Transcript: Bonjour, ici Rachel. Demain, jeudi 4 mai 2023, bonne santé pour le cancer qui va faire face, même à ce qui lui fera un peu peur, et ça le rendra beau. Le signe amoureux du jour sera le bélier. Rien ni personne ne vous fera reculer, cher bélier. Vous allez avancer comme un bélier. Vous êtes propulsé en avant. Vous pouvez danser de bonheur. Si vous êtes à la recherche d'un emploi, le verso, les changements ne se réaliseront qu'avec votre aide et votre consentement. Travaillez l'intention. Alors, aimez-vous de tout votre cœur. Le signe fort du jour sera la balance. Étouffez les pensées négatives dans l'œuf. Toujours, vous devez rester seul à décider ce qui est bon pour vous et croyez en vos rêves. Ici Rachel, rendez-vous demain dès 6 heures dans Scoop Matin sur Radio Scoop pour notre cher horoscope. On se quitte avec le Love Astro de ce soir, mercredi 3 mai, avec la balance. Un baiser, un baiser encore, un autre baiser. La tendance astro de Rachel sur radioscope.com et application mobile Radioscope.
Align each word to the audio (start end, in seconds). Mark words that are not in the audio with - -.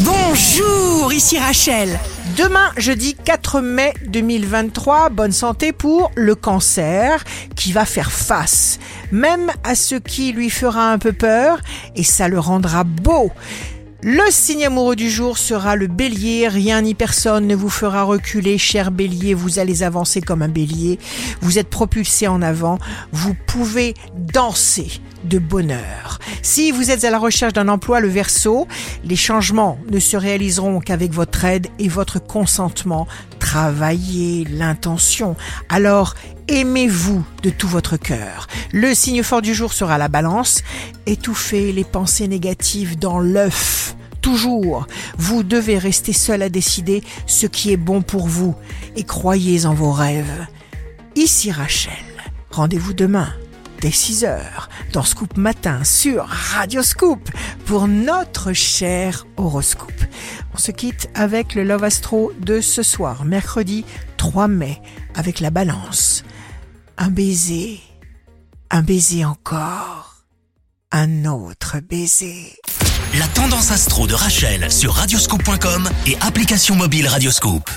Bonjour, 0.00 1.12
ici 1.12 1.38
Rachel. 1.38 2.00
Demain, 2.36 2.68
jeudi 2.76 3.14
4 3.14 3.60
mai 3.60 3.94
2023, 4.06 5.08
bonne 5.10 5.30
santé 5.30 5.70
pour 5.72 6.10
le 6.16 6.34
cancer 6.34 7.22
qui 7.54 7.70
va 7.70 7.84
faire 7.84 8.10
face, 8.10 8.80
même 9.12 9.52
à 9.62 9.76
ce 9.76 9.94
qui 9.94 10.32
lui 10.32 10.50
fera 10.50 10.90
un 10.90 10.98
peu 10.98 11.12
peur, 11.12 11.60
et 11.94 12.02
ça 12.02 12.26
le 12.26 12.40
rendra 12.40 12.82
beau. 12.82 13.30
Le 14.06 14.30
signe 14.30 14.66
amoureux 14.66 14.96
du 14.96 15.08
jour 15.08 15.38
sera 15.38 15.76
le 15.76 15.86
bélier. 15.86 16.46
Rien 16.46 16.82
ni 16.82 16.92
personne 16.92 17.46
ne 17.46 17.54
vous 17.54 17.70
fera 17.70 18.02
reculer, 18.02 18.58
cher 18.58 18.90
bélier. 18.90 19.32
Vous 19.32 19.58
allez 19.58 19.82
avancer 19.82 20.20
comme 20.20 20.42
un 20.42 20.48
bélier. 20.48 20.98
Vous 21.40 21.58
êtes 21.58 21.70
propulsé 21.70 22.28
en 22.28 22.42
avant. 22.42 22.78
Vous 23.12 23.34
pouvez 23.46 23.94
danser 24.14 25.00
de 25.24 25.38
bonheur. 25.38 26.18
Si 26.42 26.70
vous 26.70 26.90
êtes 26.90 27.04
à 27.04 27.10
la 27.10 27.18
recherche 27.18 27.54
d'un 27.54 27.68
emploi, 27.68 28.00
le 28.00 28.08
verso, 28.08 28.68
les 29.04 29.16
changements 29.16 29.78
ne 29.90 29.98
se 29.98 30.18
réaliseront 30.18 30.80
qu'avec 30.80 31.10
votre 31.10 31.42
aide 31.46 31.68
et 31.78 31.88
votre 31.88 32.18
consentement. 32.18 33.06
Travaillez 33.54 34.44
l'intention. 34.46 35.36
Alors, 35.68 36.16
aimez-vous 36.48 37.24
de 37.44 37.50
tout 37.50 37.68
votre 37.68 37.96
cœur. 37.96 38.48
Le 38.72 38.94
signe 38.94 39.22
fort 39.22 39.42
du 39.42 39.54
jour 39.54 39.72
sera 39.72 39.96
la 39.96 40.08
balance. 40.08 40.64
Étouffez 41.06 41.70
les 41.70 41.84
pensées 41.84 42.26
négatives 42.26 42.98
dans 42.98 43.20
l'œuf. 43.20 43.94
Toujours, 44.20 44.88
vous 45.18 45.44
devez 45.44 45.78
rester 45.78 46.12
seul 46.12 46.42
à 46.42 46.48
décider 46.48 47.04
ce 47.28 47.46
qui 47.46 47.70
est 47.70 47.76
bon 47.76 48.02
pour 48.02 48.26
vous 48.26 48.56
et 48.96 49.04
croyez 49.04 49.66
en 49.66 49.74
vos 49.74 49.92
rêves. 49.92 50.48
Ici 51.14 51.52
Rachel, 51.52 51.92
rendez-vous 52.50 52.92
demain 52.92 53.32
dès 53.80 53.92
6 53.92 54.24
heures 54.24 54.68
dans 54.92 55.04
Scoop 55.04 55.36
Matin 55.36 55.84
sur 55.84 56.24
Radio 56.26 56.82
Scoop 56.82 57.30
pour 57.66 57.88
notre 57.88 58.52
cher 58.52 59.26
horoscope. 59.36 59.92
On 60.54 60.58
se 60.58 60.70
quitte 60.70 61.08
avec 61.14 61.54
le 61.54 61.64
Love 61.64 61.84
Astro 61.84 62.32
de 62.40 62.60
ce 62.60 62.82
soir, 62.82 63.24
mercredi 63.24 63.84
3 64.16 64.48
mai, 64.48 64.80
avec 65.14 65.40
la 65.40 65.50
balance. 65.50 66.24
Un 66.98 67.10
baiser, 67.10 67.80
un 68.70 68.82
baiser 68.82 69.24
encore, 69.24 70.24
un 70.92 71.24
autre 71.24 71.76
baiser. 71.80 72.54
La 73.18 73.26
tendance 73.28 73.70
astro 73.70 74.06
de 74.06 74.14
Rachel 74.14 74.70
sur 74.70 74.94
radioscope.com 74.94 75.88
et 76.06 76.16
application 76.20 76.74
mobile 76.74 77.06
Radioscope. 77.06 77.70